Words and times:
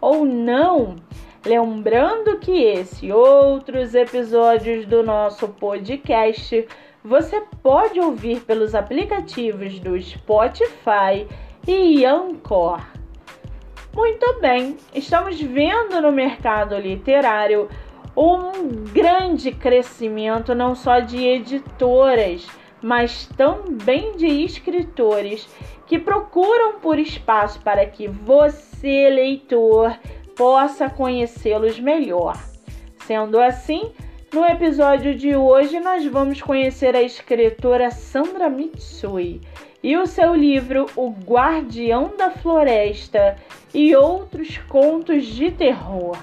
ou 0.00 0.24
não. 0.24 0.96
Lembrando 1.44 2.38
que 2.38 2.62
esse 2.62 3.06
e 3.06 3.12
outros 3.12 3.94
episódios 3.94 4.86
do 4.86 5.02
nosso 5.02 5.48
podcast 5.48 6.66
você 7.02 7.40
pode 7.62 7.98
ouvir 8.00 8.40
pelos 8.40 8.74
aplicativos 8.74 9.78
do 9.78 10.00
Spotify 10.00 11.26
e 11.66 12.04
Anchor. 12.04 12.80
Muito 13.94 14.40
bem, 14.40 14.76
estamos 14.94 15.40
vendo 15.40 16.00
no 16.00 16.12
mercado 16.12 16.76
literário 16.76 17.68
um 18.16 18.84
grande 18.92 19.52
crescimento 19.52 20.54
não 20.54 20.74
só 20.74 20.98
de 20.98 21.24
editoras, 21.24 22.46
mas 22.82 23.26
também 23.36 24.16
de 24.16 24.26
escritores 24.26 25.48
que 25.86 25.98
procuram 25.98 26.78
por 26.80 26.98
espaço 26.98 27.60
para 27.60 27.84
que 27.86 28.06
você, 28.06 29.08
leitor, 29.08 29.98
possa 30.36 30.88
conhecê-los 30.88 31.80
melhor. 31.80 32.36
Sendo 32.98 33.40
assim, 33.40 33.92
no 34.32 34.44
episódio 34.44 35.14
de 35.14 35.34
hoje 35.34 35.80
nós 35.80 36.04
vamos 36.04 36.42
conhecer 36.42 36.94
a 36.94 37.02
escritora 37.02 37.90
Sandra 37.90 38.50
Mitsui 38.50 39.40
e 39.82 39.96
o 39.96 40.06
seu 40.06 40.34
livro 40.34 40.86
O 40.94 41.10
Guardião 41.10 42.12
da 42.16 42.30
Floresta 42.30 43.36
e 43.72 43.96
outros 43.96 44.58
contos 44.68 45.24
de 45.24 45.50
terror. 45.50 46.16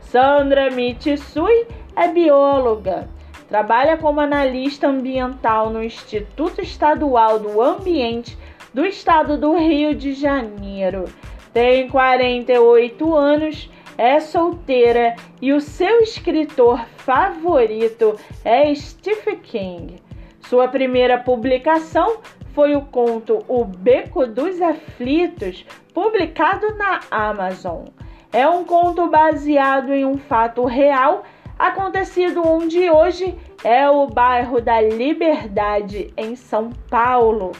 Sandra 0.00 0.70
Mitsui 0.70 1.66
é 1.94 2.08
bióloga, 2.08 3.08
trabalha 3.54 3.96
como 3.96 4.20
analista 4.20 4.88
ambiental 4.88 5.70
no 5.70 5.80
Instituto 5.80 6.60
Estadual 6.60 7.38
do 7.38 7.62
Ambiente 7.62 8.36
do 8.74 8.84
estado 8.84 9.38
do 9.38 9.54
Rio 9.56 9.94
de 9.94 10.12
Janeiro. 10.12 11.04
Tem 11.52 11.88
48 11.88 13.14
anos, 13.14 13.70
é 13.96 14.18
solteira 14.18 15.14
e 15.40 15.52
o 15.52 15.60
seu 15.60 16.00
escritor 16.00 16.84
favorito 16.96 18.18
é 18.44 18.74
Stephen 18.74 19.36
King. 19.36 20.02
Sua 20.48 20.66
primeira 20.66 21.16
publicação 21.16 22.16
foi 22.54 22.74
o 22.74 22.80
conto 22.80 23.38
O 23.46 23.64
Beco 23.64 24.26
dos 24.26 24.60
Aflitos, 24.60 25.64
publicado 25.94 26.74
na 26.76 26.98
Amazon. 27.08 27.84
É 28.32 28.48
um 28.48 28.64
conto 28.64 29.06
baseado 29.06 29.92
em 29.92 30.04
um 30.04 30.18
fato 30.18 30.64
real 30.64 31.22
acontecido 31.58 32.42
onde 32.46 32.90
hoje 32.90 33.34
é 33.62 33.88
o 33.88 34.06
bairro 34.06 34.60
da 34.60 34.80
Liberdade, 34.80 36.12
em 36.16 36.36
São 36.36 36.70
Paulo. 36.90 37.52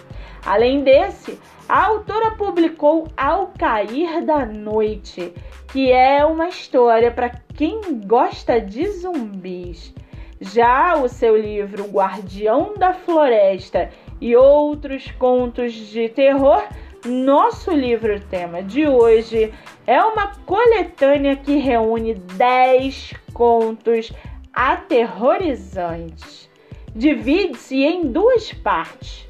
Além 0.45 0.83
desse, 0.83 1.39
a 1.69 1.87
autora 1.87 2.33
publicou 2.33 3.09
Ao 3.17 3.49
Cair 3.59 4.23
da 4.25 4.45
Noite, 4.45 5.33
que 5.69 5.91
é 5.91 6.25
uma 6.25 6.49
história 6.49 7.11
para 7.11 7.31
quem 7.55 7.81
gosta 8.07 8.61
de 8.61 8.87
zumbis. 8.89 9.95
Já 10.41 10.97
o 10.97 11.09
seu 11.09 11.37
livro 11.37 11.85
Guardião 11.85 12.75
da 12.77 12.93
Floresta 12.93 13.89
e 14.21 14.37
outros 14.37 15.11
contos 15.13 15.73
de 15.73 16.09
terror, 16.11 16.63
nosso 17.05 17.71
livro 17.71 18.19
tema 18.21 18.63
de 18.63 18.87
hoje 18.87 19.53
é 19.87 20.03
uma 20.03 20.35
coletânea 20.47 21.37
que 21.37 21.57
reúne 21.57 22.15
10 22.15 23.15
contos 23.33 24.13
aterrorizantes. 24.53 26.49
Divide-se 26.95 27.83
em 27.83 28.11
duas 28.11 28.53
partes 28.53 29.25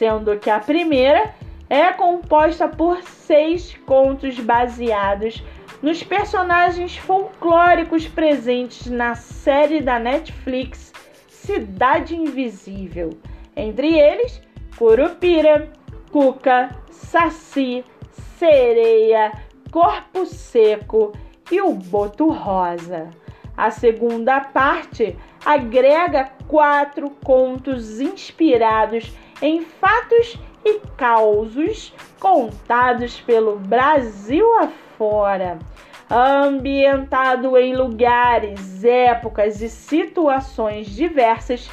sendo 0.00 0.38
que 0.38 0.48
a 0.48 0.58
primeira 0.58 1.34
é 1.68 1.92
composta 1.92 2.66
por 2.66 3.02
seis 3.02 3.76
contos 3.84 4.40
baseados 4.40 5.44
nos 5.82 6.02
personagens 6.02 6.96
folclóricos 6.96 8.08
presentes 8.08 8.86
na 8.86 9.14
série 9.14 9.82
da 9.82 9.98
Netflix 9.98 10.90
Cidade 11.28 12.16
Invisível, 12.16 13.10
entre 13.54 13.98
eles 13.98 14.40
Curupira, 14.78 15.68
Cuca, 16.12 16.76
Saci, 16.90 17.84
Sereia, 18.36 19.32
Corpo 19.70 20.26
Seco 20.26 21.12
e 21.50 21.60
o 21.60 21.72
Boto 21.72 22.28
Rosa. 22.30 23.10
A 23.56 23.70
segunda 23.70 24.40
parte 24.40 25.16
agrega 25.44 26.30
quatro 26.48 27.10
contos 27.24 28.00
inspirados 28.00 29.12
em 29.40 29.62
fatos 29.62 30.38
e 30.64 30.80
causos 30.96 31.94
contados 32.18 33.20
pelo 33.20 33.56
Brasil 33.56 34.46
afora, 34.58 35.58
ambientado 36.10 37.56
em 37.56 37.74
lugares, 37.74 38.84
épocas 38.84 39.62
e 39.62 39.68
situações 39.68 40.88
diversas, 40.88 41.70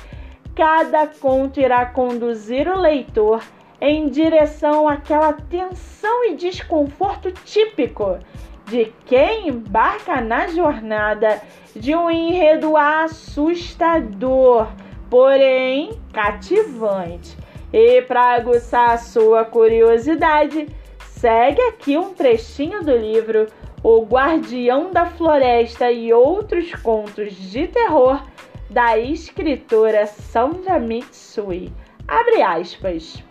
cada 0.56 1.08
conto 1.08 1.60
irá 1.60 1.86
conduzir 1.86 2.68
o 2.68 2.80
leitor 2.80 3.42
em 3.80 4.10
direção 4.10 4.88
àquela 4.88 5.34
tensão 5.34 6.26
e 6.26 6.36
desconforto 6.36 7.32
típico 7.32 8.18
de 8.66 8.92
quem 9.06 9.50
embarca 9.50 10.20
na 10.20 10.48
jornada 10.48 11.42
de 11.76 11.96
um 11.96 12.10
enredo 12.10 12.76
assustador, 12.76 14.68
porém 15.10 16.00
cativante 16.12 17.38
e 17.72 18.02
para 18.02 18.36
aguçar 18.36 18.92
a 18.92 18.98
sua 18.98 19.44
curiosidade, 19.44 20.68
segue 21.00 21.62
aqui 21.62 21.98
um 21.98 22.14
trechinho 22.14 22.84
do 22.84 22.96
livro 22.96 23.48
O 23.84 24.04
Guardião 24.04 24.92
da 24.92 25.06
Floresta 25.06 25.92
e 25.92 26.14
Outros 26.14 26.74
Contos 26.76 27.34
de 27.34 27.68
Terror 27.68 28.22
da 28.70 28.98
escritora 28.98 30.06
Sandra 30.06 30.80
Mitsui. 30.80 31.72
Abre 32.08 32.42
aspas. 32.42 33.24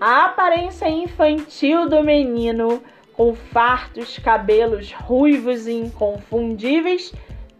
A 0.00 0.26
aparência 0.26 0.88
infantil 0.88 1.88
do 1.88 2.04
menino, 2.04 2.80
com 3.14 3.34
fartos 3.34 4.16
cabelos 4.16 4.92
ruivos 4.92 5.66
e 5.66 5.72
inconfundíveis, 5.72 7.12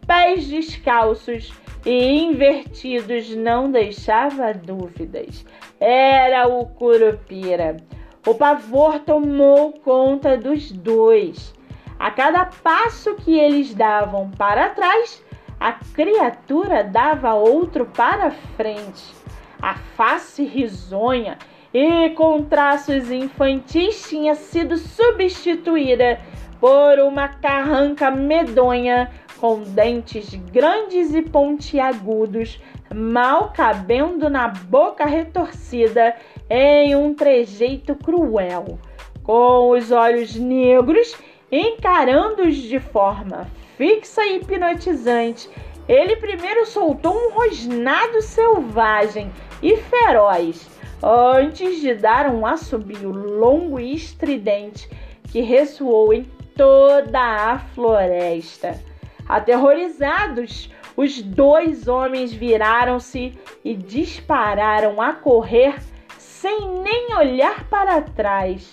pés 0.07 0.47
descalços 0.47 1.53
e 1.85 2.21
invertidos 2.21 3.35
não 3.35 3.73
deixava 3.73 4.55
dúvidas. 4.55 5.45
Era 5.81 6.47
o 6.47 6.65
Curupira. 6.67 7.77
O 8.25 8.33
pavor 8.37 9.01
tomou 9.01 9.73
conta 9.73 10.37
dos 10.37 10.71
dois. 10.71 11.53
A 11.99 12.13
cada 12.13 12.45
passo 12.45 13.17
que 13.17 13.37
eles 13.37 13.75
davam 13.75 14.31
para 14.31 14.69
trás, 14.69 15.25
a 15.59 15.73
criatura 15.73 16.85
dava 16.85 17.35
outro 17.35 17.85
para 17.87 18.31
frente. 18.31 19.13
A 19.61 19.75
face 19.75 20.45
risonha 20.45 21.37
e 21.73 22.11
com 22.11 22.43
traços 22.43 23.11
infantis 23.11 24.09
tinha 24.09 24.35
sido 24.35 24.77
substituída 24.77 26.21
por 26.61 26.99
uma 27.01 27.29
carranca 27.29 28.11
medonha 28.11 29.11
com 29.39 29.61
dentes 29.61 30.35
grandes 30.35 31.15
e 31.15 31.23
pontiagudos, 31.23 32.61
mal 32.93 33.53
cabendo 33.55 34.29
na 34.29 34.49
boca 34.49 35.05
retorcida 35.05 36.17
em 36.51 36.97
um 36.97 37.15
trejeito 37.15 37.95
cruel, 37.95 38.79
com 39.23 39.71
os 39.71 39.93
olhos 39.93 40.35
negros 40.35 41.17
encarando-os 41.51 42.57
de 42.57 42.79
forma 42.79 43.47
fixa 43.77 44.25
e 44.25 44.37
hipnotizante. 44.37 45.49
Ele 45.89 46.17
primeiro 46.17 46.67
soltou 46.67 47.15
um 47.15 47.31
rosnado 47.33 48.21
selvagem 48.21 49.33
e 49.63 49.77
feroz, 49.77 50.69
antes 51.03 51.81
de 51.81 51.95
dar 51.95 52.33
um 52.33 52.45
assobio 52.45 53.11
longo 53.11 53.79
e 53.79 53.95
estridente 53.95 54.89
que 55.31 55.41
ressoou 55.41 56.13
em 56.13 56.25
toda 56.57 57.21
a 57.21 57.59
floresta. 57.59 58.81
Aterrorizados, 59.29 60.71
os 60.97 61.23
dois 61.23 61.87
homens 61.87 62.33
viraram-se 62.33 63.39
e 63.65 63.75
dispararam 63.75 65.01
a 65.01 65.13
correr 65.13 65.77
sem 66.17 66.69
nem 66.83 67.15
olhar 67.15 67.69
para 67.69 68.01
trás. 68.01 68.71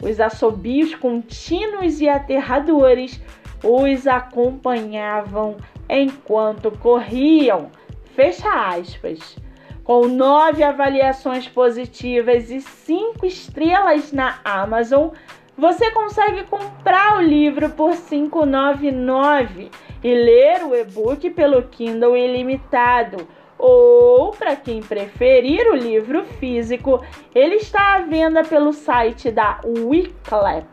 Os 0.00 0.20
assobios 0.20 0.94
contínuos 0.94 2.00
e 2.00 2.08
aterradores 2.08 3.20
os 3.62 4.06
acompanhavam 4.06 5.56
enquanto 5.88 6.70
corriam. 6.70 7.70
Fecha 8.14 8.48
aspas. 8.48 9.36
Com 9.86 10.08
nove 10.08 10.64
avaliações 10.64 11.46
positivas 11.46 12.50
e 12.50 12.60
cinco 12.60 13.24
estrelas 13.24 14.10
na 14.10 14.40
Amazon, 14.44 15.10
você 15.56 15.92
consegue 15.92 16.42
comprar 16.42 17.18
o 17.18 17.22
livro 17.22 17.70
por 17.70 17.92
R$ 17.92 17.96
5,99 17.96 19.70
e 20.02 20.12
ler 20.12 20.64
o 20.64 20.74
e-book 20.74 21.30
pelo 21.30 21.62
Kindle 21.62 22.16
ilimitado. 22.16 23.28
Ou, 23.56 24.32
para 24.32 24.56
quem 24.56 24.82
preferir 24.82 25.68
o 25.68 25.76
livro 25.76 26.24
físico, 26.24 27.00
ele 27.32 27.54
está 27.54 27.94
à 27.94 28.00
venda 28.00 28.42
pelo 28.42 28.72
site 28.72 29.30
da 29.30 29.60
Wiclap. 29.64 30.66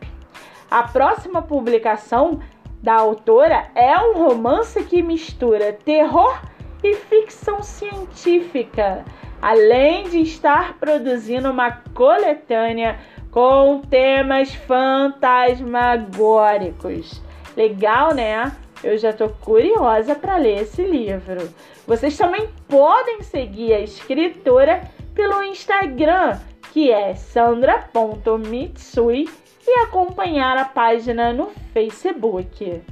A 0.68 0.82
próxima 0.82 1.40
publicação 1.40 2.40
da 2.82 2.94
autora 2.94 3.70
é 3.76 3.96
um 3.96 4.14
romance 4.26 4.82
que 4.82 5.00
mistura 5.00 5.72
terror 5.72 6.36
e 6.84 6.94
ficção 6.94 7.60
científica, 7.62 9.04
além 9.40 10.06
de 10.08 10.20
estar 10.20 10.78
produzindo 10.78 11.50
uma 11.50 11.72
coletânea 11.94 12.98
com 13.30 13.80
temas 13.80 14.54
fantasmagóricos. 14.54 17.22
Legal, 17.56 18.12
né? 18.14 18.52
Eu 18.82 18.98
já 18.98 19.12
tô 19.12 19.28
curiosa 19.30 20.14
para 20.14 20.36
ler 20.36 20.62
esse 20.62 20.82
livro. 20.82 21.48
Vocês 21.86 22.16
também 22.16 22.48
podem 22.68 23.22
seguir 23.22 23.72
a 23.72 23.80
escritora 23.80 24.82
pelo 25.14 25.42
Instagram, 25.42 26.38
que 26.72 26.90
é 26.90 27.14
sandra.mitsui, 27.14 29.28
e 29.66 29.80
acompanhar 29.80 30.58
a 30.58 30.66
página 30.66 31.32
no 31.32 31.50
Facebook. 31.72 32.82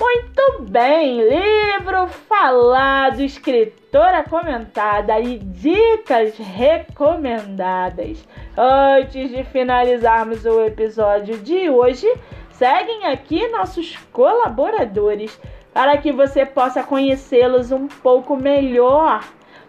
Muito 0.00 0.62
bem, 0.62 1.20
livro 1.20 2.08
falado, 2.08 3.20
escritora 3.20 4.24
comentada 4.24 5.20
e 5.20 5.38
dicas 5.38 6.36
recomendadas. 6.38 8.26
Antes 8.56 9.30
de 9.30 9.44
finalizarmos 9.44 10.44
o 10.46 10.64
episódio 10.64 11.36
de 11.38 11.68
hoje, 11.68 12.10
seguem 12.52 13.06
aqui 13.06 13.46
nossos 13.48 13.96
colaboradores 14.12 15.38
para 15.74 15.98
que 15.98 16.10
você 16.10 16.46
possa 16.46 16.82
conhecê-los 16.82 17.70
um 17.70 17.86
pouco 17.86 18.34
melhor. 18.34 19.22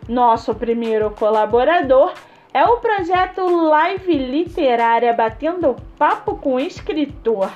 Nosso 0.08 0.56
primeiro 0.56 1.12
colaborador 1.12 2.14
é 2.54 2.64
o 2.64 2.78
projeto 2.78 3.46
Live 3.46 4.18
Literária 4.18 5.12
Batendo 5.14 5.76
Papo 5.98 6.38
com 6.38 6.60
Escritor 6.60 7.50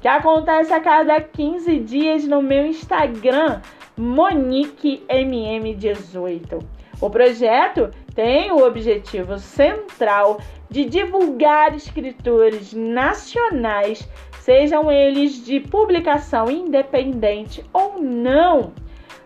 que 0.00 0.08
acontece 0.08 0.72
a 0.72 0.80
cada 0.80 1.20
15 1.20 1.80
dias 1.80 2.24
no 2.24 2.40
meu 2.40 2.66
Instagram, 2.66 3.60
MoniqueMM18. 3.98 6.62
O 7.00 7.10
projeto 7.10 7.90
tem 8.14 8.50
o 8.50 8.64
objetivo 8.64 9.38
central 9.38 10.40
de 10.68 10.84
divulgar 10.84 11.74
escritores 11.74 12.72
nacionais, 12.72 14.08
sejam 14.40 14.90
eles 14.90 15.44
de 15.44 15.60
publicação 15.60 16.50
independente 16.50 17.64
ou 17.72 18.00
não. 18.00 18.72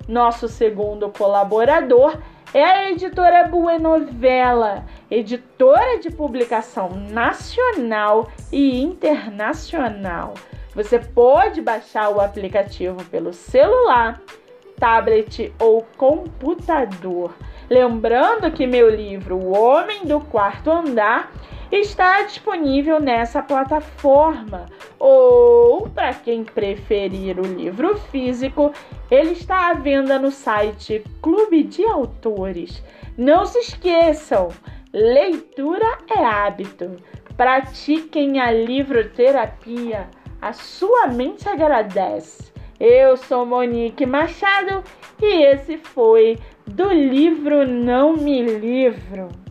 Nosso 0.07 0.49
segundo 0.49 1.09
colaborador 1.11 2.19
é 2.53 2.63
a 2.63 2.91
editora 2.91 3.49
Buenovela, 3.49 4.85
editora 5.11 5.99
de 5.99 6.11
publicação 6.11 6.91
nacional 6.91 8.31
e 8.51 8.83
internacional. 8.83 10.35
Você 10.75 10.99
pode 10.99 11.61
baixar 11.61 12.09
o 12.09 12.21
aplicativo 12.21 13.05
pelo 13.05 13.33
celular, 13.33 14.21
tablet 14.79 15.53
ou 15.61 15.87
computador. 15.99 17.35
Lembrando 17.69 18.51
que 18.51 18.67
meu 18.67 18.89
livro 18.89 19.37
O 19.37 19.57
Homem 19.57 20.07
do 20.07 20.21
Quarto 20.21 20.71
Andar 20.71 21.31
está 21.71 22.23
disponível 22.23 22.99
nessa 23.01 23.43
plataforma. 23.43 24.67
Ou, 24.99 25.89
para 25.91 26.15
quem 26.15 26.43
preferir 26.43 27.39
o 27.39 27.47
livro 27.47 27.99
físico, 28.11 28.73
ele 29.11 29.33
está 29.33 29.71
à 29.71 29.75
venda 29.75 30.19
no 30.19 30.31
site 30.31 31.05
Clube 31.21 31.65
de 31.65 31.85
Autores. 31.85 32.83
Não 33.17 33.45
se 33.45 33.59
esqueçam, 33.59 34.49
leitura 34.93 35.99
é 36.09 36.25
hábito. 36.25 36.97
Pratiquem 37.37 38.41
a 38.41 38.51
livroterapia 38.51 40.09
a 40.43 40.53
sua 40.53 41.07
mente 41.07 41.49
agradece. 41.49 42.53
Eu 42.81 43.17
sou 43.17 43.47
Monique 43.47 44.05
Machado 44.05 44.83
e 45.21 45.45
esse 45.45 45.79
foi 45.79 46.37
do 46.67 46.93
livro 46.93 47.65
Não 47.65 48.17
Me 48.17 48.43
Livro. 48.43 49.42